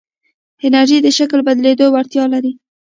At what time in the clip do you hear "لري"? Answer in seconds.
2.33-2.51